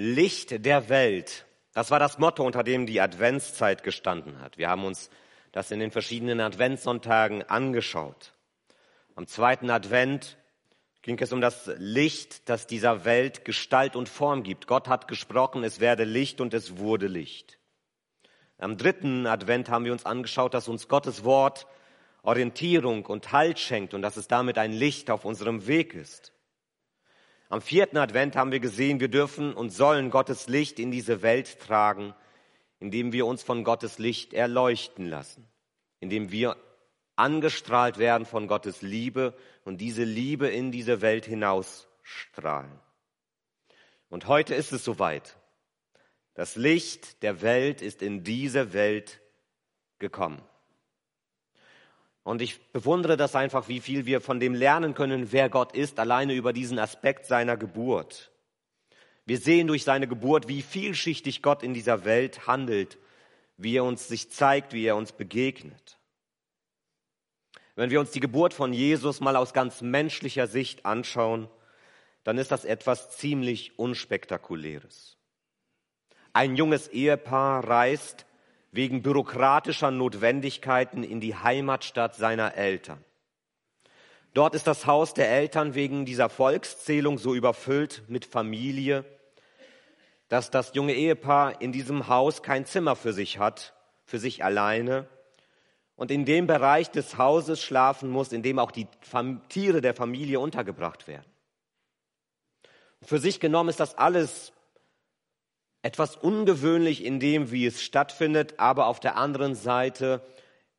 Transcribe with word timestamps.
Licht 0.00 0.64
der 0.64 0.88
Welt. 0.90 1.44
Das 1.74 1.90
war 1.90 1.98
das 1.98 2.18
Motto, 2.18 2.44
unter 2.44 2.62
dem 2.62 2.86
die 2.86 3.00
Adventszeit 3.00 3.82
gestanden 3.82 4.40
hat. 4.40 4.56
Wir 4.56 4.68
haben 4.68 4.84
uns 4.84 5.10
das 5.50 5.72
in 5.72 5.80
den 5.80 5.90
verschiedenen 5.90 6.38
Adventssonntagen 6.38 7.42
angeschaut. 7.42 8.32
Am 9.16 9.26
zweiten 9.26 9.70
Advent 9.70 10.38
ging 11.02 11.18
es 11.18 11.32
um 11.32 11.40
das 11.40 11.68
Licht, 11.78 12.48
das 12.48 12.68
dieser 12.68 13.04
Welt 13.04 13.44
Gestalt 13.44 13.96
und 13.96 14.08
Form 14.08 14.44
gibt. 14.44 14.68
Gott 14.68 14.86
hat 14.86 15.08
gesprochen, 15.08 15.64
es 15.64 15.80
werde 15.80 16.04
Licht 16.04 16.40
und 16.40 16.54
es 16.54 16.78
wurde 16.78 17.08
Licht. 17.08 17.58
Am 18.58 18.76
dritten 18.76 19.26
Advent 19.26 19.68
haben 19.68 19.84
wir 19.84 19.90
uns 19.90 20.06
angeschaut, 20.06 20.54
dass 20.54 20.68
uns 20.68 20.86
Gottes 20.86 21.24
Wort 21.24 21.66
Orientierung 22.22 23.04
und 23.04 23.32
Halt 23.32 23.58
schenkt 23.58 23.94
und 23.94 24.02
dass 24.02 24.16
es 24.16 24.28
damit 24.28 24.58
ein 24.58 24.72
Licht 24.72 25.10
auf 25.10 25.24
unserem 25.24 25.66
Weg 25.66 25.92
ist. 25.94 26.32
Am 27.48 27.62
vierten 27.62 27.96
Advent 27.96 28.36
haben 28.36 28.52
wir 28.52 28.60
gesehen, 28.60 29.00
wir 29.00 29.08
dürfen 29.08 29.54
und 29.54 29.70
sollen 29.70 30.10
Gottes 30.10 30.48
Licht 30.48 30.78
in 30.78 30.90
diese 30.90 31.22
Welt 31.22 31.60
tragen, 31.60 32.14
indem 32.78 33.12
wir 33.12 33.26
uns 33.26 33.42
von 33.42 33.64
Gottes 33.64 33.98
Licht 33.98 34.34
erleuchten 34.34 35.06
lassen, 35.06 35.48
indem 36.00 36.30
wir 36.30 36.56
angestrahlt 37.16 37.98
werden 37.98 38.26
von 38.26 38.48
Gottes 38.48 38.82
Liebe 38.82 39.34
und 39.64 39.80
diese 39.80 40.04
Liebe 40.04 40.48
in 40.48 40.70
diese 40.70 41.00
Welt 41.00 41.24
hinausstrahlen. 41.24 42.78
Und 44.10 44.26
heute 44.26 44.54
ist 44.54 44.72
es 44.72 44.84
soweit. 44.84 45.36
Das 46.34 46.54
Licht 46.54 47.22
der 47.22 47.42
Welt 47.42 47.82
ist 47.82 48.02
in 48.02 48.22
diese 48.22 48.72
Welt 48.72 49.20
gekommen. 49.98 50.40
Und 52.28 52.42
ich 52.42 52.60
bewundere 52.72 53.16
das 53.16 53.34
einfach, 53.34 53.68
wie 53.68 53.80
viel 53.80 54.04
wir 54.04 54.20
von 54.20 54.38
dem 54.38 54.52
lernen 54.52 54.92
können, 54.92 55.32
wer 55.32 55.48
Gott 55.48 55.72
ist, 55.72 55.98
alleine 55.98 56.34
über 56.34 56.52
diesen 56.52 56.78
Aspekt 56.78 57.24
seiner 57.24 57.56
Geburt. 57.56 58.30
Wir 59.24 59.38
sehen 59.38 59.66
durch 59.66 59.82
seine 59.82 60.06
Geburt, 60.06 60.46
wie 60.46 60.60
vielschichtig 60.60 61.40
Gott 61.40 61.62
in 61.62 61.72
dieser 61.72 62.04
Welt 62.04 62.46
handelt, 62.46 62.98
wie 63.56 63.78
er 63.78 63.84
uns 63.84 64.08
sich 64.08 64.30
zeigt, 64.30 64.74
wie 64.74 64.84
er 64.84 64.96
uns 64.96 65.12
begegnet. 65.12 65.98
Wenn 67.76 67.88
wir 67.88 67.98
uns 67.98 68.10
die 68.10 68.20
Geburt 68.20 68.52
von 68.52 68.74
Jesus 68.74 69.20
mal 69.20 69.34
aus 69.34 69.54
ganz 69.54 69.80
menschlicher 69.80 70.48
Sicht 70.48 70.84
anschauen, 70.84 71.48
dann 72.24 72.36
ist 72.36 72.50
das 72.50 72.66
etwas 72.66 73.16
ziemlich 73.16 73.78
Unspektakuläres. 73.78 75.16
Ein 76.34 76.56
junges 76.56 76.88
Ehepaar 76.88 77.66
reist 77.66 78.26
wegen 78.70 79.02
bürokratischer 79.02 79.90
Notwendigkeiten 79.90 81.02
in 81.02 81.20
die 81.20 81.34
Heimatstadt 81.34 82.14
seiner 82.14 82.54
Eltern. 82.54 83.02
Dort 84.34 84.54
ist 84.54 84.66
das 84.66 84.86
Haus 84.86 85.14
der 85.14 85.30
Eltern 85.30 85.74
wegen 85.74 86.04
dieser 86.04 86.28
Volkszählung 86.28 87.18
so 87.18 87.34
überfüllt 87.34 88.02
mit 88.08 88.24
Familie, 88.24 89.04
dass 90.28 90.50
das 90.50 90.74
junge 90.74 90.94
Ehepaar 90.94 91.60
in 91.60 91.72
diesem 91.72 92.08
Haus 92.08 92.42
kein 92.42 92.66
Zimmer 92.66 92.94
für 92.94 93.12
sich 93.12 93.38
hat, 93.38 93.74
für 94.04 94.18
sich 94.18 94.44
alleine 94.44 95.08
und 95.96 96.10
in 96.10 96.24
dem 96.24 96.46
Bereich 96.46 96.90
des 96.90 97.18
Hauses 97.18 97.62
schlafen 97.62 98.10
muss, 98.10 98.32
in 98.32 98.42
dem 98.42 98.58
auch 98.58 98.70
die 98.70 98.86
Tiere 99.48 99.80
der 99.80 99.94
Familie 99.94 100.38
untergebracht 100.38 101.08
werden. 101.08 101.26
Für 103.02 103.18
sich 103.18 103.40
genommen 103.40 103.70
ist 103.70 103.80
das 103.80 103.96
alles 103.96 104.52
etwas 105.82 106.16
ungewöhnlich 106.16 107.04
in 107.04 107.20
dem, 107.20 107.50
wie 107.50 107.66
es 107.66 107.82
stattfindet, 107.82 108.54
aber 108.58 108.86
auf 108.86 109.00
der 109.00 109.16
anderen 109.16 109.54
Seite 109.54 110.22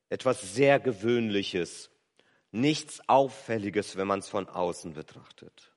etwas 0.08 0.54
sehr 0.54 0.80
Gewöhnliches, 0.80 1.90
nichts 2.50 3.00
Auffälliges, 3.08 3.96
wenn 3.96 4.06
man 4.06 4.18
es 4.18 4.28
von 4.28 4.48
außen 4.48 4.92
betrachtet. 4.92 5.70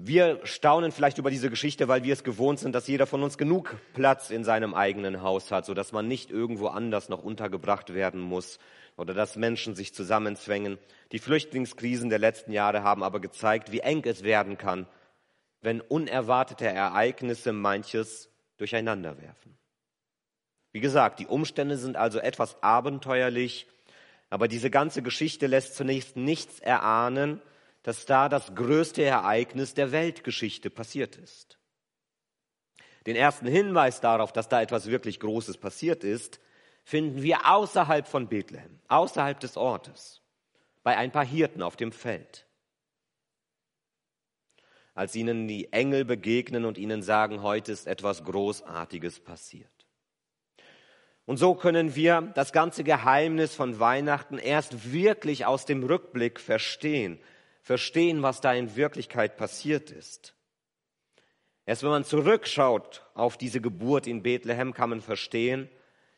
Wir 0.00 0.38
staunen 0.44 0.92
vielleicht 0.92 1.18
über 1.18 1.28
diese 1.28 1.50
Geschichte, 1.50 1.88
weil 1.88 2.04
wir 2.04 2.12
es 2.12 2.22
gewohnt 2.22 2.60
sind, 2.60 2.72
dass 2.72 2.86
jeder 2.86 3.08
von 3.08 3.24
uns 3.24 3.36
genug 3.36 3.74
Platz 3.94 4.30
in 4.30 4.44
seinem 4.44 4.72
eigenen 4.72 5.22
Haus 5.22 5.50
hat, 5.50 5.66
sodass 5.66 5.90
man 5.90 6.06
nicht 6.06 6.30
irgendwo 6.30 6.68
anders 6.68 7.08
noch 7.08 7.24
untergebracht 7.24 7.92
werden 7.92 8.20
muss 8.20 8.60
oder 8.96 9.12
dass 9.12 9.34
Menschen 9.34 9.74
sich 9.74 9.92
zusammenzwängen. 9.92 10.78
Die 11.10 11.18
Flüchtlingskrisen 11.18 12.10
der 12.10 12.20
letzten 12.20 12.52
Jahre 12.52 12.84
haben 12.84 13.02
aber 13.02 13.18
gezeigt, 13.18 13.72
wie 13.72 13.80
eng 13.80 14.04
es 14.04 14.22
werden 14.22 14.56
kann, 14.56 14.86
wenn 15.60 15.80
unerwartete 15.80 16.66
Ereignisse 16.66 17.52
manches 17.52 18.30
durcheinander 18.56 19.20
werfen. 19.20 19.58
Wie 20.72 20.80
gesagt, 20.80 21.18
die 21.18 21.26
Umstände 21.26 21.76
sind 21.76 21.96
also 21.96 22.18
etwas 22.18 22.62
abenteuerlich, 22.62 23.66
aber 24.30 24.48
diese 24.48 24.70
ganze 24.70 25.02
Geschichte 25.02 25.46
lässt 25.46 25.74
zunächst 25.74 26.16
nichts 26.16 26.60
erahnen, 26.60 27.40
dass 27.82 28.04
da 28.06 28.28
das 28.28 28.54
größte 28.54 29.02
Ereignis 29.02 29.74
der 29.74 29.92
Weltgeschichte 29.92 30.70
passiert 30.70 31.16
ist. 31.16 31.58
Den 33.06 33.16
ersten 33.16 33.46
Hinweis 33.46 34.00
darauf, 34.00 34.32
dass 34.32 34.48
da 34.48 34.60
etwas 34.60 34.86
wirklich 34.86 35.18
Großes 35.20 35.56
passiert 35.56 36.04
ist, 36.04 36.40
finden 36.84 37.22
wir 37.22 37.46
außerhalb 37.50 38.06
von 38.06 38.28
Bethlehem, 38.28 38.80
außerhalb 38.88 39.40
des 39.40 39.56
Ortes, 39.56 40.20
bei 40.82 40.96
ein 40.96 41.10
paar 41.10 41.24
Hirten 41.24 41.62
auf 41.62 41.76
dem 41.76 41.92
Feld 41.92 42.47
als 44.98 45.14
ihnen 45.14 45.46
die 45.46 45.72
Engel 45.72 46.04
begegnen 46.04 46.64
und 46.64 46.76
ihnen 46.76 47.02
sagen, 47.02 47.40
heute 47.40 47.70
ist 47.70 47.86
etwas 47.86 48.24
Großartiges 48.24 49.20
passiert. 49.20 49.70
Und 51.24 51.36
so 51.36 51.54
können 51.54 51.94
wir 51.94 52.32
das 52.34 52.52
ganze 52.52 52.82
Geheimnis 52.82 53.54
von 53.54 53.78
Weihnachten 53.78 54.38
erst 54.38 54.92
wirklich 54.92 55.46
aus 55.46 55.66
dem 55.66 55.84
Rückblick 55.84 56.40
verstehen, 56.40 57.20
verstehen, 57.62 58.24
was 58.24 58.40
da 58.40 58.52
in 58.52 58.74
Wirklichkeit 58.74 59.36
passiert 59.36 59.92
ist. 59.92 60.34
Erst 61.64 61.84
wenn 61.84 61.90
man 61.90 62.04
zurückschaut 62.04 63.06
auf 63.14 63.36
diese 63.36 63.60
Geburt 63.60 64.08
in 64.08 64.24
Bethlehem, 64.24 64.74
kann 64.74 64.90
man 64.90 65.00
verstehen, 65.00 65.68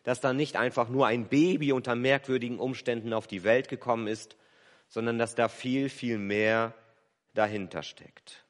dass 0.04 0.22
da 0.22 0.32
nicht 0.32 0.56
einfach 0.56 0.88
nur 0.88 1.06
ein 1.06 1.28
Baby 1.28 1.72
unter 1.72 1.94
merkwürdigen 1.96 2.58
Umständen 2.58 3.12
auf 3.12 3.26
die 3.26 3.44
Welt 3.44 3.68
gekommen 3.68 4.06
ist, 4.06 4.36
sondern 4.88 5.18
dass 5.18 5.34
da 5.34 5.48
viel, 5.48 5.90
viel 5.90 6.16
mehr 6.16 6.72
dahinter 7.34 7.82
steckt. 7.82 8.46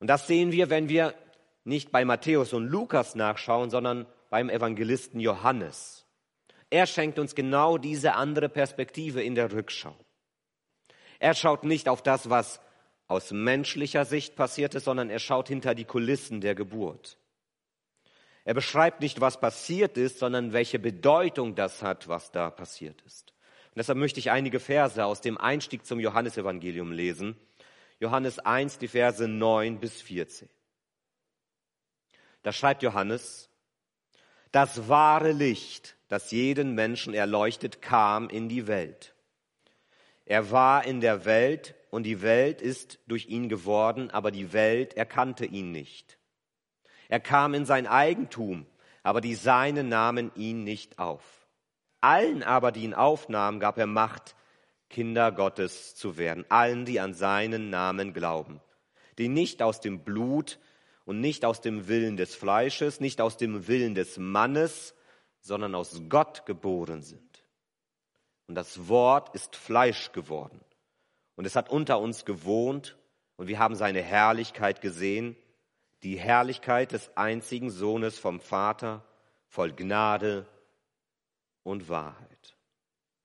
Und 0.00 0.08
das 0.08 0.26
sehen 0.26 0.50
wir, 0.50 0.70
wenn 0.70 0.88
wir 0.88 1.14
nicht 1.64 1.92
bei 1.92 2.04
Matthäus 2.04 2.52
und 2.52 2.66
Lukas 2.66 3.14
nachschauen, 3.14 3.70
sondern 3.70 4.06
beim 4.30 4.48
Evangelisten 4.48 5.20
Johannes. 5.20 6.06
Er 6.70 6.86
schenkt 6.86 7.18
uns 7.18 7.34
genau 7.34 7.78
diese 7.78 8.14
andere 8.14 8.48
Perspektive 8.48 9.22
in 9.22 9.34
der 9.34 9.52
Rückschau. 9.52 9.94
Er 11.18 11.34
schaut 11.34 11.64
nicht 11.64 11.88
auf 11.88 12.02
das, 12.02 12.30
was 12.30 12.60
aus 13.08 13.32
menschlicher 13.32 14.04
Sicht 14.04 14.36
passiert 14.36 14.74
ist, 14.74 14.84
sondern 14.84 15.10
er 15.10 15.18
schaut 15.18 15.48
hinter 15.48 15.74
die 15.74 15.84
Kulissen 15.84 16.40
der 16.40 16.54
Geburt. 16.54 17.18
Er 18.44 18.54
beschreibt 18.54 19.00
nicht, 19.00 19.20
was 19.20 19.38
passiert 19.38 19.98
ist, 19.98 20.18
sondern 20.18 20.52
welche 20.52 20.78
Bedeutung 20.78 21.54
das 21.54 21.82
hat, 21.82 22.08
was 22.08 22.30
da 22.30 22.50
passiert 22.50 23.02
ist. 23.02 23.30
Und 23.70 23.78
deshalb 23.78 23.98
möchte 23.98 24.18
ich 24.20 24.30
einige 24.30 24.60
Verse 24.60 25.04
aus 25.04 25.20
dem 25.20 25.38
Einstieg 25.38 25.84
zum 25.84 26.00
Johannesevangelium 26.00 26.92
lesen. 26.92 27.36
Johannes 28.00 28.38
1, 28.38 28.78
die 28.78 28.88
Verse 28.88 29.28
9 29.28 29.78
bis 29.78 30.00
14. 30.00 30.48
Da 32.42 32.52
schreibt 32.52 32.82
Johannes, 32.82 33.50
das 34.52 34.88
wahre 34.88 35.32
Licht, 35.32 35.96
das 36.08 36.30
jeden 36.30 36.74
Menschen 36.74 37.12
erleuchtet, 37.12 37.82
kam 37.82 38.30
in 38.30 38.48
die 38.48 38.66
Welt. 38.66 39.14
Er 40.24 40.50
war 40.50 40.84
in 40.86 41.02
der 41.02 41.26
Welt 41.26 41.74
und 41.90 42.04
die 42.04 42.22
Welt 42.22 42.62
ist 42.62 42.98
durch 43.06 43.26
ihn 43.26 43.50
geworden, 43.50 44.10
aber 44.10 44.30
die 44.30 44.54
Welt 44.54 44.94
erkannte 44.94 45.44
ihn 45.44 45.70
nicht. 45.70 46.18
Er 47.08 47.20
kam 47.20 47.52
in 47.52 47.66
sein 47.66 47.86
Eigentum, 47.86 48.66
aber 49.02 49.20
die 49.20 49.34
Seinen 49.34 49.88
nahmen 49.88 50.32
ihn 50.36 50.64
nicht 50.64 50.98
auf. 50.98 51.46
Allen 52.00 52.42
aber, 52.42 52.72
die 52.72 52.84
ihn 52.84 52.94
aufnahmen, 52.94 53.60
gab 53.60 53.76
er 53.76 53.86
Macht, 53.86 54.34
Kinder 54.90 55.32
Gottes 55.32 55.94
zu 55.94 56.18
werden, 56.18 56.44
allen, 56.50 56.84
die 56.84 57.00
an 57.00 57.14
seinen 57.14 57.70
Namen 57.70 58.12
glauben, 58.12 58.60
die 59.16 59.28
nicht 59.28 59.62
aus 59.62 59.80
dem 59.80 60.04
Blut 60.04 60.58
und 61.06 61.20
nicht 61.20 61.44
aus 61.44 61.60
dem 61.60 61.88
Willen 61.88 62.16
des 62.16 62.34
Fleisches, 62.34 63.00
nicht 63.00 63.20
aus 63.20 63.36
dem 63.38 63.66
Willen 63.68 63.94
des 63.94 64.18
Mannes, 64.18 64.94
sondern 65.40 65.74
aus 65.74 66.02
Gott 66.08 66.44
geboren 66.44 67.02
sind. 67.02 67.44
Und 68.46 68.56
das 68.56 68.88
Wort 68.88 69.34
ist 69.34 69.56
Fleisch 69.56 70.12
geworden. 70.12 70.60
Und 71.36 71.46
es 71.46 71.56
hat 71.56 71.70
unter 71.70 72.00
uns 72.00 72.24
gewohnt 72.24 72.98
und 73.36 73.46
wir 73.46 73.58
haben 73.58 73.76
seine 73.76 74.02
Herrlichkeit 74.02 74.80
gesehen, 74.82 75.36
die 76.02 76.18
Herrlichkeit 76.18 76.92
des 76.92 77.16
einzigen 77.16 77.70
Sohnes 77.70 78.18
vom 78.18 78.40
Vater, 78.40 79.04
voll 79.46 79.72
Gnade 79.72 80.46
und 81.62 81.88
Wahrheit. 81.88 82.56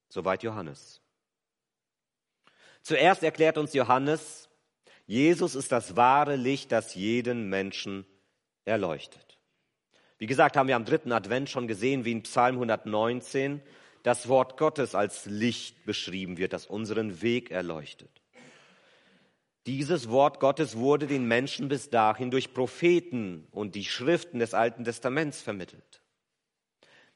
Soweit 0.10 0.44
Johannes. 0.44 1.02
Zuerst 2.86 3.24
erklärt 3.24 3.58
uns 3.58 3.74
Johannes, 3.74 4.48
Jesus 5.08 5.56
ist 5.56 5.72
das 5.72 5.96
wahre 5.96 6.36
Licht, 6.36 6.72
das 6.72 6.94
jeden 6.94 7.50
Menschen 7.50 8.06
erleuchtet. 8.64 9.40
Wie 10.20 10.28
gesagt, 10.28 10.56
haben 10.56 10.68
wir 10.68 10.76
am 10.76 10.86
dritten 10.86 11.12
Advent 11.12 11.50
schon 11.50 11.68
gesehen, 11.68 12.06
wie 12.06 12.12
in 12.12 12.22
Psalm 12.22 12.58
119 12.58 13.64
das 14.04 14.28
Wort 14.28 14.58
Gottes 14.58 14.94
als 14.94 15.26
Licht 15.26 15.84
beschrieben 15.86 16.38
wird, 16.38 16.54
das 16.54 16.68
unseren 16.68 17.24
Weg 17.24 17.50
erleuchtet. 17.50 18.22
Dieses 19.66 20.12
Wort 20.12 20.40
Gottes 20.40 20.78
wurde 20.78 21.08
den 21.08 21.28
Menschen 21.28 21.70
bis 21.70 21.90
dahin 21.90 22.30
durch 22.30 22.54
Propheten 22.54 23.48
und 23.50 23.74
die 23.74 23.86
Schriften 23.86 24.38
des 24.38 24.54
Alten 24.54 24.84
Testaments 24.84 25.42
vermittelt. 25.42 26.04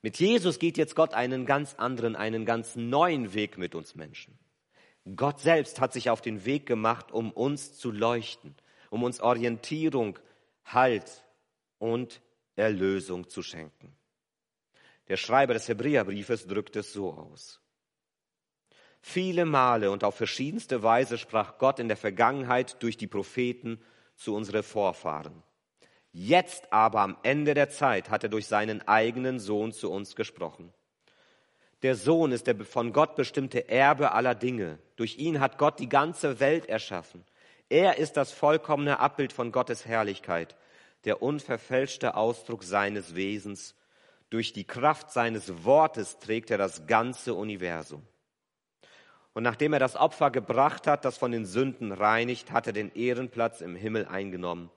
Mit 0.01 0.18
Jesus 0.18 0.57
geht 0.57 0.80
jetzt 0.80 0.95
Gott 0.95 1.13
einen 1.13 1.45
ganz 1.45 1.75
anderen, 1.75 2.16
einen 2.16 2.48
ganz 2.48 2.75
neuen 2.75 3.36
Weg 3.36 3.60
mit 3.60 3.75
uns 3.75 3.94
Menschen. 3.94 4.39
Gott 5.16 5.40
selbst 5.40 5.80
hat 5.80 5.94
sich 5.94 6.10
auf 6.10 6.22
den 6.22 6.46
Weg 6.46 6.66
gemacht, 6.66 7.12
um 7.12 7.32
uns 7.32 7.78
zu 7.78 7.92
leuchten, 7.92 8.56
um 8.90 9.04
uns 9.04 9.22
Orientierung, 9.22 10.20
Halt 10.66 11.26
und 11.78 12.22
Erlösung 12.56 13.30
zu 13.30 13.42
schenken. 13.42 13.96
Der 15.08 15.18
Schreiber 15.18 15.54
des 15.54 15.68
Hebräerbriefes 15.68 16.46
drückt 16.46 16.76
es 16.76 16.94
so 16.94 17.14
aus. 17.14 17.60
Viele 19.02 19.46
Male 19.46 19.92
und 19.92 20.04
auf 20.04 20.16
verschiedenste 20.16 20.84
Weise 20.84 21.18
sprach 21.18 21.58
Gott 21.58 21.80
in 21.80 21.88
der 21.88 21.98
Vergangenheit 21.98 22.82
durch 22.84 22.98
die 22.98 23.08
Propheten 23.08 23.82
zu 24.16 24.36
unseren 24.36 24.62
Vorfahren. 24.62 25.42
Jetzt 26.12 26.72
aber 26.74 27.02
am 27.02 27.18
Ende 27.24 27.54
der 27.54 27.70
Zeit 27.70 28.10
hat 28.10 28.24
er 28.24 28.30
durch 28.30 28.48
seinen 28.48 28.88
eigenen 28.88 29.40
Sohn 29.40 29.72
zu 29.72 29.92
uns 29.92 30.16
gesprochen. 30.16 30.74
Der 31.81 31.96
Sohn 31.96 32.31
ist 32.31 32.48
der 32.48 32.58
von 32.66 32.92
Gott 32.92 33.16
bestimmte 33.16 33.70
Erbe 33.70 34.12
aller 34.12 34.36
Dinge. 34.36 34.80
Durch 34.96 35.18
ihn 35.18 35.40
hat 35.40 35.58
Gott 35.58 35.80
die 35.80 35.90
ganze 35.90 36.40
Welt 36.40 36.68
erschaffen. 36.68 37.24
Er 37.70 37.98
ist 37.98 38.18
das 38.18 38.31
vollkommene 38.31 39.00
Abbild 39.00 39.31
von 39.31 39.52
Gottes 39.52 39.86
Herrlichkeit, 39.86 40.56
der 41.06 41.22
unverfälschte 41.22 42.16
Ausdruck 42.16 42.64
seines 42.64 43.16
Wesens. 43.16 43.76
Durch 44.30 44.54
die 44.54 44.66
Kraft 44.66 45.12
seines 45.12 45.64
Wortes 45.64 46.20
trägt 46.20 46.52
er 46.52 46.58
das 46.58 46.88
ganze 46.88 47.34
Universum. 47.34 48.06
Und 49.34 49.44
nachdem 49.44 49.74
er 49.74 49.80
das 49.80 49.96
Opfer 49.96 50.31
gebracht 50.31 50.88
hat, 50.88 51.06
das 51.06 51.18
von 51.18 51.31
den 51.31 51.46
Sünden 51.46 51.92
reinigt, 51.92 52.52
hat 52.52 52.68
er 52.68 52.74
den 52.74 52.92
Ehrenplatz 52.94 53.62
im 53.62 53.76
Himmel 53.76 54.06
eingenommen 54.06 54.70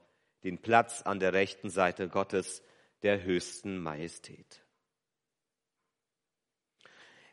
den 0.44 0.58
Platz 0.58 1.02
an 1.02 1.20
der 1.20 1.32
rechten 1.32 1.70
Seite 1.70 2.08
Gottes, 2.08 2.62
der 3.02 3.22
höchsten 3.22 3.78
Majestät. 3.78 4.61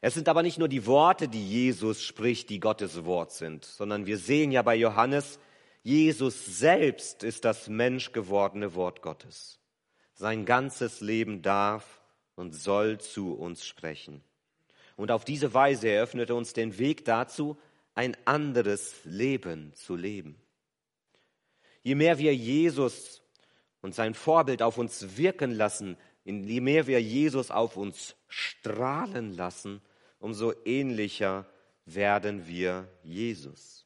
Es 0.01 0.13
sind 0.13 0.29
aber 0.29 0.43
nicht 0.43 0.57
nur 0.57 0.69
die 0.69 0.85
Worte, 0.85 1.27
die 1.27 1.45
Jesus 1.45 2.01
spricht, 2.03 2.49
die 2.49 2.59
Gottes 2.59 3.03
Wort 3.03 3.33
sind, 3.33 3.65
sondern 3.65 4.05
wir 4.05 4.17
sehen 4.17 4.51
ja 4.51 4.61
bei 4.61 4.75
Johannes, 4.75 5.39
Jesus 5.83 6.45
selbst 6.45 7.23
ist 7.23 7.45
das 7.45 7.67
menschgewordene 7.67 8.75
Wort 8.75 9.01
Gottes. 9.01 9.59
Sein 10.13 10.45
ganzes 10.45 11.01
Leben 11.01 11.41
darf 11.41 12.01
und 12.35 12.53
soll 12.53 12.99
zu 12.99 13.33
uns 13.33 13.65
sprechen. 13.65 14.21
Und 14.95 15.11
auf 15.11 15.25
diese 15.25 15.53
Weise 15.53 15.89
eröffnet 15.89 16.29
er 16.29 16.35
uns 16.35 16.53
den 16.53 16.77
Weg 16.77 17.05
dazu, 17.05 17.57
ein 17.95 18.15
anderes 18.25 18.95
Leben 19.03 19.73
zu 19.73 19.95
leben. 19.95 20.35
Je 21.81 21.95
mehr 21.95 22.17
wir 22.17 22.35
Jesus 22.35 23.21
und 23.81 23.95
sein 23.95 24.13
Vorbild 24.13 24.61
auf 24.61 24.77
uns 24.77 25.17
wirken 25.17 25.51
lassen, 25.51 25.97
je 26.23 26.61
mehr 26.61 26.87
wir 26.87 27.01
Jesus 27.01 27.51
auf 27.51 27.77
uns 27.77 28.15
strahlen 28.27 29.35
lassen, 29.35 29.81
umso 30.19 30.53
ähnlicher 30.65 31.45
werden 31.85 32.47
wir 32.47 32.87
Jesus. 33.03 33.85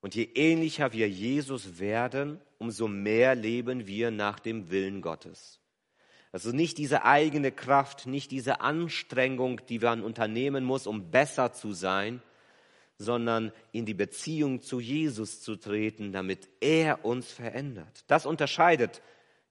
Und 0.00 0.14
je 0.14 0.28
ähnlicher 0.34 0.92
wir 0.92 1.08
Jesus 1.08 1.78
werden, 1.78 2.40
umso 2.58 2.88
mehr 2.88 3.34
leben 3.34 3.86
wir 3.86 4.10
nach 4.10 4.38
dem 4.38 4.70
Willen 4.70 5.00
Gottes. 5.02 5.60
Also 6.32 6.50
nicht 6.50 6.78
diese 6.78 7.04
eigene 7.04 7.52
Kraft, 7.52 8.06
nicht 8.06 8.30
diese 8.30 8.60
Anstrengung, 8.60 9.60
die 9.68 9.78
man 9.78 10.02
unternehmen 10.02 10.64
muss, 10.64 10.86
um 10.86 11.10
besser 11.10 11.52
zu 11.52 11.72
sein, 11.72 12.22
sondern 12.98 13.52
in 13.72 13.86
die 13.86 13.94
Beziehung 13.94 14.60
zu 14.60 14.80
Jesus 14.80 15.42
zu 15.42 15.56
treten, 15.56 16.12
damit 16.12 16.48
er 16.60 17.04
uns 17.04 17.30
verändert. 17.30 18.04
Das 18.08 18.26
unterscheidet 18.26 19.00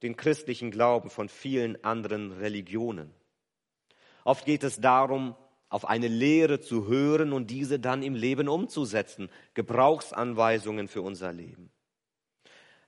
den 0.01 0.17
christlichen 0.17 0.71
Glauben 0.71 1.09
von 1.09 1.29
vielen 1.29 1.83
anderen 1.83 2.31
Religionen. 2.33 3.13
Oft 4.23 4.45
geht 4.45 4.63
es 4.63 4.79
darum, 4.79 5.35
auf 5.69 5.85
eine 5.85 6.07
Lehre 6.07 6.59
zu 6.59 6.87
hören 6.87 7.33
und 7.33 7.49
diese 7.49 7.79
dann 7.79 8.03
im 8.03 8.15
Leben 8.15 8.47
umzusetzen, 8.47 9.29
Gebrauchsanweisungen 9.55 10.87
für 10.87 11.01
unser 11.01 11.33
Leben. 11.33 11.71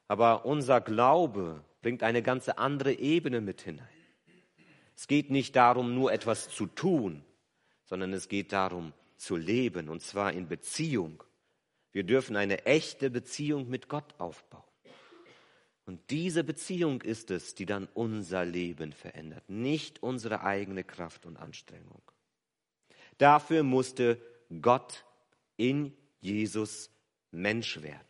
Aber 0.08 0.46
unser 0.46 0.82
Glaube 0.82 1.64
bringt 1.82 2.04
eine 2.04 2.22
ganz 2.22 2.48
andere 2.48 2.94
Ebene 2.94 3.42
mit 3.42 3.62
hinein. 3.62 3.88
Es 4.96 5.08
geht 5.08 5.30
nicht 5.32 5.56
darum, 5.56 5.96
nur 5.96 6.14
etwas 6.14 6.50
zu 6.50 6.68
tun, 6.68 7.26
sondern 7.84 8.14
es 8.14 8.30
geht 8.30 8.54
darum, 8.54 8.94
zu 9.18 9.36
leben, 9.36 9.90
und 9.90 10.02
zwar 10.02 10.34
in 10.34 10.48
Beziehung. 10.48 11.24
Wir 11.92 12.04
dürfen 12.04 12.36
eine 12.36 12.66
echte 12.66 13.10
Beziehung 13.10 13.70
mit 13.70 13.90
Gott 13.90 14.14
aufbauen. 14.20 14.64
Und 15.86 16.10
diese 16.10 16.44
Beziehung 16.44 17.02
ist 17.02 17.30
es, 17.32 17.54
die 17.56 17.66
dann 17.66 17.88
unser 17.94 18.44
Leben 18.44 18.92
verändert, 18.92 19.48
nicht 19.50 20.02
unsere 20.02 20.42
eigene 20.42 20.84
Kraft 20.84 21.26
und 21.26 21.38
Anstrengung. 21.38 22.02
Dafür 23.18 23.64
musste 23.64 24.20
Gott 24.62 25.06
in 25.58 25.94
Jesus 26.22 26.90
Mensch 27.32 27.82
werden. 27.82 28.08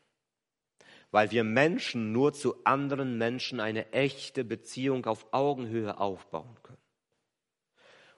Weil 1.12 1.32
wir 1.32 1.44
Menschen 1.44 2.12
nur 2.12 2.34
zu 2.34 2.64
anderen 2.66 3.18
Menschen 3.18 3.60
eine 3.60 3.92
echte 3.92 4.44
Beziehung 4.44 5.06
auf 5.06 5.28
Augenhöhe 5.32 6.00
aufbauen 6.00 6.58
können 6.64 6.86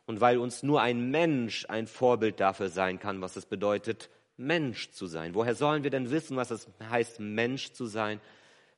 und 0.07 0.21
weil 0.21 0.37
uns 0.37 0.63
nur 0.63 0.81
ein 0.81 1.11
Mensch 1.11 1.65
ein 1.69 1.85
Vorbild 1.85 2.39
dafür 2.39 2.69
sein 2.69 2.97
kann, 2.97 3.21
was 3.21 3.35
es 3.35 3.45
bedeutet, 3.45 4.09
Mensch 4.37 4.91
zu 4.91 5.05
sein. 5.05 5.35
Woher 5.35 5.53
sollen 5.53 5.83
wir 5.83 5.91
denn 5.91 6.09
wissen, 6.09 6.37
was 6.37 6.49
es 6.49 6.67
heißt, 6.89 7.19
Mensch 7.19 7.73
zu 7.73 7.85
sein, 7.85 8.21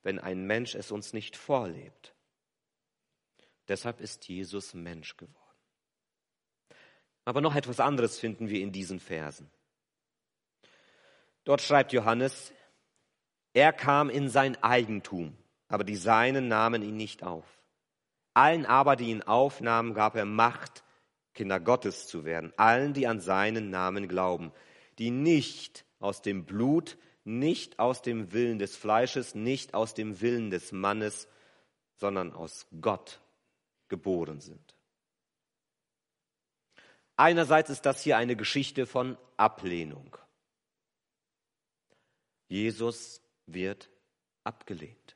wenn 0.04 0.20
ein 0.20 0.46
Mensch 0.46 0.76
es 0.76 0.92
uns 0.92 1.14
nicht 1.14 1.36
vorlebt? 1.36 2.14
Deshalb 3.68 4.02
ist 4.02 4.28
Jesus 4.28 4.74
Mensch 4.74 5.16
geworden. 5.18 5.36
Aber 7.26 7.42
noch 7.42 7.56
etwas 7.56 7.80
anderes 7.80 8.20
finden 8.20 8.50
wir 8.50 8.62
in 8.62 8.72
diesen 8.72 9.00
Versen. 9.00 9.52
Dort 11.44 11.62
schreibt 11.62 11.94
Johannes, 11.94 12.52
er 13.54 13.74
kam 13.74 14.10
in 14.10 14.30
sein 14.30 14.62
Eigentum, 14.64 15.38
aber 15.68 15.84
die 15.84 15.96
Seinen 15.96 16.48
nahmen 16.48 16.82
ihn 16.82 16.98
nicht 16.98 17.24
auf. 17.24 17.46
Allen 18.34 18.66
aber, 18.66 18.96
die 18.96 19.10
ihn 19.10 19.24
aufnahmen, 19.24 19.94
gab 19.94 20.16
er 20.16 20.26
Macht, 20.26 20.84
Kinder 21.34 21.60
Gottes 21.60 22.08
zu 22.08 22.26
werden, 22.26 22.54
allen, 22.58 22.94
die 22.94 23.08
an 23.08 23.20
seinen 23.20 23.70
Namen 23.70 24.08
glauben, 24.08 24.52
die 24.98 25.12
nicht 25.12 25.86
aus 26.00 26.22
dem 26.22 26.46
Blut, 26.46 26.98
nicht 27.30 27.80
aus 27.80 28.02
dem 28.02 28.34
Willen 28.34 28.60
des 28.60 28.76
Fleisches, 28.76 29.36
nicht 29.36 29.74
aus 29.74 29.94
dem 29.94 30.20
Willen 30.20 30.50
des 30.50 30.72
Mannes, 30.72 31.28
sondern 31.96 32.34
aus 32.34 32.66
Gott 32.82 33.22
geboren 33.88 34.42
sind. 34.42 34.76
Einerseits 37.16 37.70
ist 37.70 37.86
das 37.86 38.02
hier 38.02 38.18
eine 38.18 38.36
Geschichte 38.36 38.86
von 38.86 39.18
Ablehnung. 39.38 40.18
Jesus 42.48 43.22
wird 43.46 43.90
abgelehnt. 44.44 45.16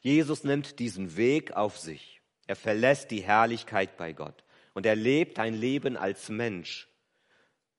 Jesus 0.00 0.42
nimmt 0.42 0.78
diesen 0.78 1.16
Weg 1.16 1.52
auf 1.52 1.78
sich. 1.78 2.20
Er 2.46 2.56
verlässt 2.56 3.10
die 3.10 3.22
Herrlichkeit 3.22 3.96
bei 3.96 4.12
Gott 4.12 4.42
und 4.74 4.86
er 4.86 4.96
lebt 4.96 5.38
ein 5.38 5.54
Leben 5.54 5.96
als 5.96 6.28
Mensch, 6.28 6.88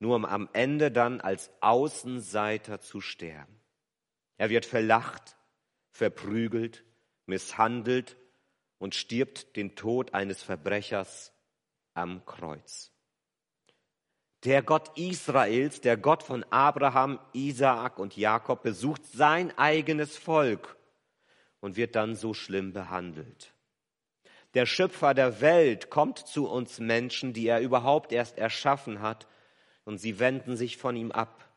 nur 0.04 0.16
um 0.16 0.26
am 0.26 0.50
Ende 0.52 0.90
dann 0.90 1.22
als 1.22 1.50
Außenseiter 1.62 2.78
zu 2.78 3.00
sterben. 3.00 3.58
Er 4.36 4.50
wird 4.50 4.66
verlacht, 4.66 5.38
verprügelt, 5.92 6.84
misshandelt 7.24 8.18
und 8.76 8.94
stirbt 8.94 9.56
den 9.56 9.76
Tod 9.76 10.12
eines 10.12 10.42
Verbrechers 10.42 11.32
am 11.94 12.26
Kreuz. 12.26 12.92
Der 14.44 14.62
Gott 14.62 14.90
Israels, 14.98 15.80
der 15.80 15.96
Gott 15.96 16.22
von 16.22 16.44
Abraham, 16.50 17.18
Isaak 17.32 17.98
und 17.98 18.14
Jakob 18.14 18.62
besucht 18.62 19.06
sein 19.06 19.56
eigenes 19.56 20.18
Volk 20.18 20.76
und 21.60 21.76
wird 21.76 21.96
dann 21.96 22.14
so 22.14 22.34
schlimm 22.34 22.74
behandelt 22.74 23.54
der 24.54 24.66
Schöpfer 24.66 25.14
der 25.14 25.40
Welt, 25.40 25.90
kommt 25.90 26.18
zu 26.18 26.48
uns 26.48 26.78
Menschen, 26.78 27.32
die 27.32 27.48
er 27.48 27.60
überhaupt 27.60 28.12
erst 28.12 28.38
erschaffen 28.38 29.00
hat, 29.00 29.26
und 29.84 29.98
sie 29.98 30.18
wenden 30.18 30.56
sich 30.56 30.76
von 30.76 30.96
ihm 30.96 31.12
ab. 31.12 31.48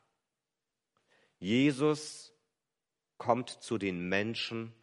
Jesus 1.40 2.34
kommt 3.18 3.50
zu 3.50 3.78
den 3.78 4.10
Menschen, 4.10 4.74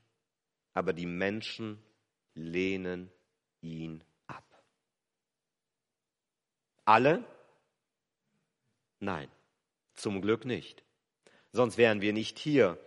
aber 0.73 0.93
die 0.93 1.07
Menschen 1.07 1.83
lehnen 2.35 3.11
ihn 3.61 4.03
ab. 4.27 4.45
Alle? 6.85 7.25
Nein, 9.01 9.29
zum 9.95 10.21
Glück 10.21 10.45
nicht. 10.45 10.85
Sonst 11.53 11.79
wären 11.79 12.01
wir 12.01 12.13
nicht 12.13 12.39
hier 12.39 12.79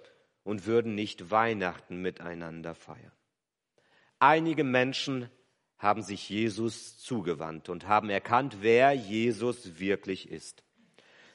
und 0.43 0.65
würden 0.65 0.95
nicht 0.95 1.31
Weihnachten 1.31 2.01
miteinander 2.01 2.75
feiern. 2.75 3.11
Einige 4.19 4.63
Menschen 4.63 5.29
haben 5.77 6.01
sich 6.01 6.29
Jesus 6.29 6.97
zugewandt 6.97 7.69
und 7.69 7.87
haben 7.87 8.09
erkannt, 8.09 8.57
wer 8.61 8.93
Jesus 8.93 9.79
wirklich 9.79 10.29
ist. 10.29 10.63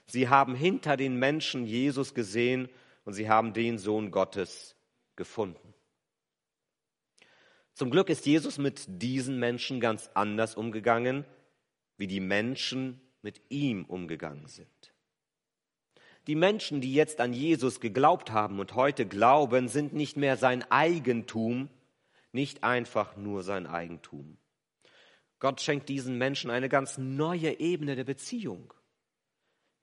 Sie 0.07 0.29
haben 0.29 0.55
hinter 0.55 0.97
den 0.97 1.17
Menschen 1.17 1.65
Jesus 1.65 2.15
gesehen 2.15 2.69
und 3.05 3.13
sie 3.13 3.29
haben 3.29 3.53
den 3.53 3.79
Sohn 3.79 4.11
Gottes 4.11 4.75
gefunden. 5.17 5.75
Zum 7.75 7.91
Glück 7.91 8.11
ist 8.11 8.27
Jesus 8.27 8.59
mit 8.59 8.85
diesen 8.89 9.39
Menschen 9.39 9.81
ganz 9.81 10.11
anders 10.15 10.57
umgegangen, 10.57 11.25
wie 11.97 12.07
die 12.07 12.21
Menschen 12.21 13.01
mit 13.23 13.41
ihm 13.49 13.85
umgegangen 13.85 14.47
sind. 14.47 14.69
Die 16.27 16.35
Menschen, 16.35 16.81
die 16.81 16.95
jetzt 16.95 17.21
an 17.21 17.33
Jesus 17.33 17.81
geglaubt 17.81 18.31
haben 18.31 18.61
und 18.61 18.75
heute 18.75 19.07
glauben, 19.07 19.69
sind 19.69 19.93
nicht 19.93 20.17
mehr 20.17 20.37
sein 20.37 20.63
Eigentum, 20.71 21.69
nicht 22.33 22.65
einfach 22.65 23.17
nur 23.17 23.43
sein 23.43 23.67
Eigentum. 23.67 24.39
Gott 25.39 25.61
schenkt 25.61 25.89
diesen 25.89 26.19
Menschen 26.19 26.51
eine 26.51 26.69
ganz 26.69 26.99
neue 26.99 27.59
Ebene 27.61 27.97
der 27.97 28.05
Beziehung. 28.05 28.73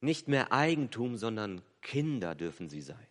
Nicht 0.01 0.27
mehr 0.27 0.51
Eigentum, 0.51 1.17
sondern 1.17 1.61
Kinder 1.81 2.35
dürfen 2.35 2.69
sie 2.69 2.81
sein. 2.81 3.07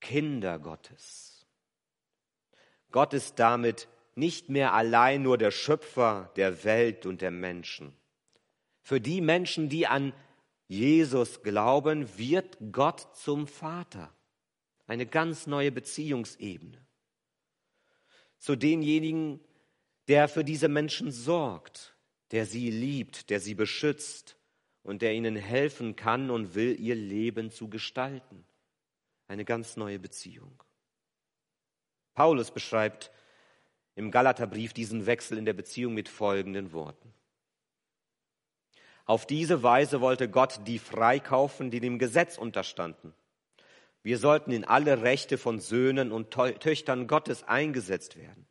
Kinder 0.00 0.58
Gottes. 0.58 1.46
Gott 2.90 3.12
ist 3.14 3.38
damit 3.38 3.88
nicht 4.14 4.48
mehr 4.48 4.72
allein 4.72 5.22
nur 5.22 5.38
der 5.38 5.50
Schöpfer 5.50 6.30
der 6.36 6.64
Welt 6.64 7.06
und 7.06 7.20
der 7.20 7.30
Menschen. 7.30 7.94
Für 8.82 9.00
die 9.00 9.20
Menschen, 9.20 9.68
die 9.68 9.86
an 9.86 10.12
Jesus 10.68 11.42
glauben, 11.42 12.18
wird 12.18 12.56
Gott 12.72 13.16
zum 13.16 13.46
Vater. 13.46 14.14
Eine 14.86 15.06
ganz 15.06 15.46
neue 15.46 15.72
Beziehungsebene. 15.72 16.84
Zu 18.44 18.56
denjenigen, 18.56 19.40
der 20.06 20.28
für 20.28 20.44
diese 20.44 20.68
Menschen 20.68 21.10
sorgt, 21.10 21.96
der 22.30 22.44
sie 22.44 22.70
liebt, 22.70 23.30
der 23.30 23.40
sie 23.40 23.54
beschützt 23.54 24.36
und 24.82 25.00
der 25.00 25.14
ihnen 25.14 25.34
helfen 25.34 25.96
kann 25.96 26.30
und 26.30 26.54
will, 26.54 26.78
ihr 26.78 26.94
Leben 26.94 27.50
zu 27.50 27.70
gestalten. 27.70 28.44
Eine 29.28 29.46
ganz 29.46 29.78
neue 29.78 29.98
Beziehung. 29.98 30.62
Paulus 32.12 32.50
beschreibt 32.50 33.10
im 33.94 34.10
Galaterbrief 34.10 34.74
diesen 34.74 35.06
Wechsel 35.06 35.38
in 35.38 35.46
der 35.46 35.54
Beziehung 35.54 35.94
mit 35.94 36.10
folgenden 36.10 36.74
Worten. 36.74 37.14
Auf 39.06 39.24
diese 39.24 39.62
Weise 39.62 40.02
wollte 40.02 40.28
Gott 40.28 40.60
die 40.66 40.78
freikaufen, 40.78 41.70
die 41.70 41.80
dem 41.80 41.98
Gesetz 41.98 42.36
unterstanden. 42.36 43.14
Wir 44.04 44.18
sollten 44.18 44.52
in 44.52 44.64
alle 44.64 45.02
Rechte 45.02 45.38
von 45.38 45.58
Söhnen 45.58 46.12
und 46.12 46.30
Töchtern 46.30 47.06
Gottes 47.06 47.42
eingesetzt 47.42 48.16
werden. 48.16 48.46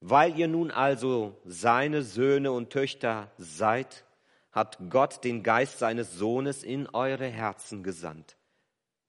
Weil 0.00 0.38
ihr 0.38 0.46
nun 0.46 0.70
also 0.70 1.40
seine 1.46 2.02
Söhne 2.02 2.52
und 2.52 2.68
Töchter 2.68 3.32
seid, 3.38 4.04
hat 4.52 4.78
Gott 4.90 5.24
den 5.24 5.42
Geist 5.42 5.78
seines 5.78 6.12
Sohnes 6.12 6.62
in 6.62 6.86
eure 6.86 7.26
Herzen 7.26 7.82
gesandt. 7.82 8.36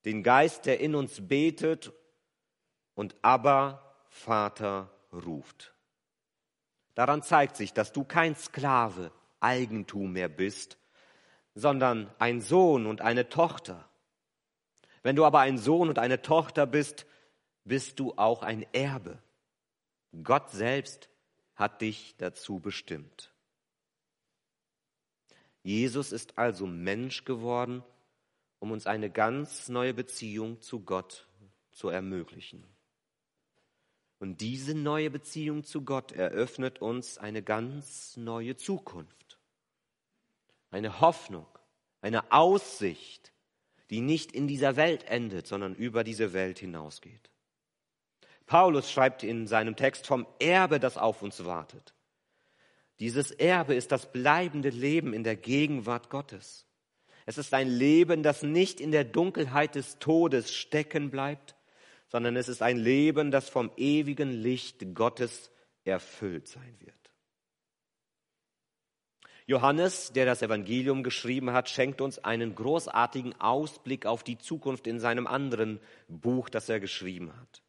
Den 0.05 0.24
Geist, 0.24 0.65
der 0.65 0.79
in 0.79 0.96
uns 0.96 1.27
betet 1.27 1.91
und 2.96 3.13
aber 3.22 3.98
Vater 4.07 4.89
ruft. 5.12 5.74
Daran 6.96 7.22
zeigt 7.22 7.57
sich, 7.57 7.74
dass 7.74 7.91
du 7.91 8.05
kein 8.05 8.36
Sklave, 8.36 9.12
Eigentum 9.41 10.13
mehr 10.13 10.29
bist, 10.29 10.77
sondern 11.53 12.10
ein 12.17 12.39
Sohn 12.39 12.86
und 12.86 13.01
eine 13.01 13.27
Tochter. 13.27 13.87
Wenn 15.04 15.16
du 15.16 15.25
aber 15.25 15.39
ein 15.39 15.58
Sohn 15.58 15.89
und 15.89 16.00
eine 16.00 16.22
Tochter 16.22 16.66
bist, 16.66 17.06
bist 17.63 18.00
du 18.00 18.13
auch 18.16 18.44
ein 18.44 18.66
Erbe. 18.74 19.22
Gott 20.24 20.51
selbst 20.51 21.10
hat 21.56 21.82
dich 21.82 22.16
dazu 22.18 22.60
bestimmt. 22.60 23.34
Jesus 25.63 26.12
ist 26.12 26.38
also 26.38 26.66
Mensch 26.66 27.25
geworden, 27.25 27.84
um 28.60 28.72
uns 28.72 28.88
eine 28.88 29.10
ganz 29.10 29.68
neue 29.68 29.94
Beziehung 29.94 30.62
zu 30.62 30.82
Gott 30.82 31.27
zu 31.72 31.89
ermöglichen. 31.89 32.66
Und 34.20 34.42
diese 34.42 34.74
neue 34.74 35.12
Beziehung 35.12 35.63
zu 35.63 35.84
Gott 35.84 36.12
eröffnet 36.12 36.82
uns 36.82 37.18
eine 37.18 37.44
ganz 37.44 38.18
neue 38.18 38.56
Zukunft, 38.56 39.39
eine 40.72 41.01
Hoffnung, 41.01 41.48
eine 42.01 42.32
Aussicht, 42.32 43.32
die 43.89 44.01
nicht 44.01 44.32
in 44.32 44.48
dieser 44.48 44.75
Welt 44.75 45.06
endet, 45.06 45.48
sondern 45.48 45.75
über 45.75 46.03
diese 46.03 46.34
Welt 46.34 46.60
hinausgeht. 46.60 47.29
Paulus 48.46 48.91
schreibt 48.91 49.24
in 49.24 49.48
seinem 49.48 49.75
Text 49.75 50.08
vom 50.08 50.25
Erbe, 50.39 50.79
das 50.79 50.98
auf 50.98 51.22
uns 51.22 51.46
wartet. 51.46 51.94
Dieses 53.00 53.32
Erbe 53.32 53.75
ist 53.75 53.91
das 53.91 54.12
bleibende 54.12 54.70
Leben 54.70 55.13
in 55.13 55.24
der 55.24 55.36
Gegenwart 55.36 56.10
Gottes. 56.10 56.65
Es 57.25 57.38
ist 57.38 57.53
ein 57.53 57.67
Leben, 57.67 58.24
das 58.24 58.41
nicht 58.41 58.79
in 58.79 58.91
der 58.91 59.03
Dunkelheit 59.03 59.75
des 59.75 60.00
Todes 60.00 60.53
stecken 60.53 61.12
bleibt, 61.12 61.56
sondern 62.08 62.38
es 62.38 62.48
ist 62.48 62.62
ein 62.62 62.77
Leben, 62.77 63.32
das 63.32 63.50
vom 63.50 63.70
ewigen 63.75 64.32
Licht 64.32 64.96
Gottes 64.96 65.51
erfüllt 65.84 66.48
sein 66.48 66.75
wird. 66.79 66.97
Johannes, 69.48 70.12
der 70.12 70.25
das 70.25 70.42
Evangelium 70.42 71.04
geschrieben 71.04 71.51
hat, 71.51 71.70
schenkt 71.70 72.01
uns 72.01 72.20
einen 72.20 72.54
großartigen 72.54 73.39
Ausblick 73.39 74.06
auf 74.06 74.22
die 74.24 74.38
Zukunft 74.38 74.88
in 74.88 75.00
seinem 75.00 75.25
anderen 75.25 75.80
Buch, 76.10 76.50
das 76.50 76.68
er 76.68 76.82
geschrieben 76.82 77.32
hat. 77.34 77.63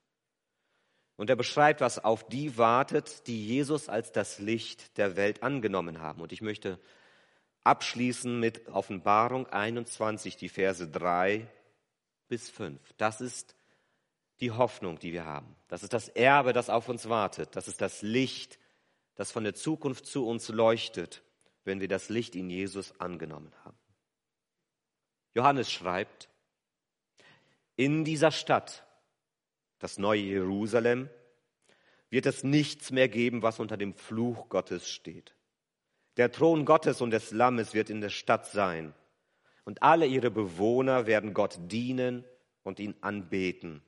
Und 1.16 1.30
er 1.30 1.37
beschreibt, 1.37 1.80
was 1.80 2.04
auf 2.04 2.28
die 2.28 2.58
wartet, 2.58 3.28
die 3.28 3.47
Jesus 3.47 3.88
als 3.88 4.11
das 4.11 4.40
Licht 4.40 4.99
der 4.99 5.16
Welt 5.16 5.44
angenommen 5.44 6.00
haben. 6.00 6.20
Und 6.20 6.32
ich 6.32 6.42
möchte 6.42 6.80
abschließen 7.62 8.40
mit 8.40 8.66
Offenbarung 8.68 9.47
21, 9.47 10.37
die 10.37 10.49
Verse 10.49 10.88
3 10.88 11.47
bis 12.28 12.50
5. 12.50 12.80
Das 12.97 13.20
ist 13.20 13.54
die 14.40 14.50
Hoffnung, 14.50 14.99
die 14.99 15.12
wir 15.12 15.25
haben. 15.25 15.54
Das 15.68 15.85
ist 15.85 15.92
das 15.92 16.08
Erbe, 16.08 16.52
das 16.52 16.70
auf 16.70 16.88
uns 16.88 17.08
wartet. 17.08 17.54
Das 17.54 17.68
ist 17.68 17.80
das 17.80 18.02
Licht, 18.02 18.58
das 19.14 19.30
von 19.30 19.44
der 19.44 19.54
Zukunft 19.54 20.06
zu 20.06 20.26
uns 20.26 20.49
leuchtet, 20.49 21.23
wenn 21.68 21.80
wir 21.80 21.87
das 21.87 22.08
Licht 22.08 22.34
in 22.34 22.50
Jesus 22.50 22.98
angenommen 22.98 23.52
haben. 23.64 23.78
Johannes 25.34 25.70
schreibt, 25.70 26.28
in 27.76 28.04
dieser 28.04 28.32
Stadt 28.32 28.84
das 29.78 29.98
neue 29.98 30.22
Jerusalem, 30.22 31.08
wird 32.10 32.26
es 32.26 32.42
nichts 32.42 32.90
mehr 32.90 33.08
geben, 33.08 33.42
was 33.42 33.60
unter 33.60 33.76
dem 33.76 33.94
Fluch 33.94 34.48
Gottes 34.48 34.88
steht. 34.88 35.37
Der 36.16 36.32
Thron 36.32 36.64
Gottes 36.64 37.00
und 37.00 37.10
des 37.10 37.30
Lammes 37.30 37.75
wird 37.75 37.90
in 37.90 38.00
der 38.00 38.08
Stadt 38.08 38.46
sein, 38.46 38.94
und 39.64 39.82
alle 39.82 40.06
ihre 40.06 40.30
Bewohner 40.30 41.06
werden 41.06 41.34
Gott 41.34 41.58
dienen 41.70 42.25
und 42.62 42.80
ihn 42.80 42.94
anbeten. 43.02 43.82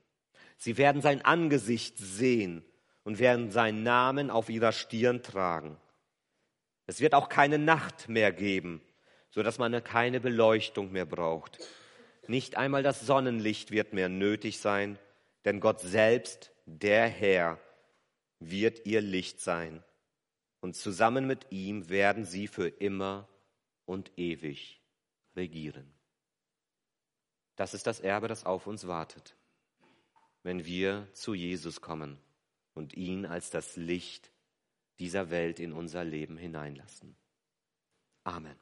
Sie 0.58 0.76
werden 0.76 1.00
sein 1.00 1.24
Angesicht 1.24 1.96
sehen 1.96 2.62
und 3.02 3.18
werden 3.18 3.50
seinen 3.50 3.82
Namen 3.82 4.30
auf 4.30 4.50
ihrer 4.50 4.72
Stirn 4.72 5.22
tragen. 5.22 5.78
Es 6.90 6.98
wird 6.98 7.14
auch 7.14 7.28
keine 7.28 7.60
Nacht 7.60 8.08
mehr 8.08 8.32
geben, 8.32 8.82
so 9.30 9.44
dass 9.44 9.58
man 9.58 9.84
keine 9.84 10.18
Beleuchtung 10.18 10.90
mehr 10.90 11.06
braucht. 11.06 11.60
Nicht 12.26 12.56
einmal 12.56 12.82
das 12.82 13.06
Sonnenlicht 13.06 13.70
wird 13.70 13.92
mehr 13.92 14.08
nötig 14.08 14.58
sein, 14.58 14.98
denn 15.44 15.60
Gott 15.60 15.78
selbst, 15.78 16.50
der 16.66 17.06
Herr, 17.06 17.60
wird 18.40 18.86
ihr 18.86 19.02
Licht 19.02 19.40
sein. 19.40 19.84
Und 20.58 20.74
zusammen 20.74 21.28
mit 21.28 21.52
ihm 21.52 21.90
werden 21.90 22.24
sie 22.24 22.48
für 22.48 22.66
immer 22.66 23.28
und 23.84 24.10
ewig 24.18 24.82
regieren. 25.36 25.94
Das 27.54 27.72
ist 27.72 27.86
das 27.86 28.00
Erbe, 28.00 28.26
das 28.26 28.44
auf 28.44 28.66
uns 28.66 28.88
wartet, 28.88 29.36
wenn 30.42 30.64
wir 30.64 31.06
zu 31.12 31.34
Jesus 31.34 31.80
kommen 31.82 32.18
und 32.74 32.94
ihn 32.94 33.26
als 33.26 33.50
das 33.50 33.76
Licht 33.76 34.32
dieser 35.00 35.30
Welt 35.30 35.58
in 35.58 35.72
unser 35.72 36.04
Leben 36.04 36.36
hineinlassen. 36.36 37.16
Amen. 38.22 38.56